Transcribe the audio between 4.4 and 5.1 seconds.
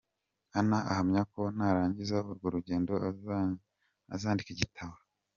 igitabo.